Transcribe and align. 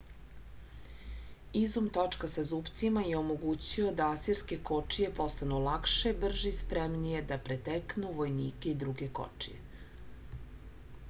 izum 1.59 1.89
točka 1.97 2.29
sa 2.35 2.45
zupcima 2.51 3.03
je 3.09 3.17
omogućio 3.19 3.91
da 3.99 4.07
asirske 4.15 4.57
kočije 4.71 5.11
postanu 5.21 5.61
lakše 5.69 6.15
brže 6.25 6.55
i 6.55 6.57
spremnije 6.63 7.23
da 7.33 7.39
preteknu 7.51 8.17
vojnike 8.23 8.73
i 8.75 8.79
druge 8.87 9.13
kočije 9.21 10.43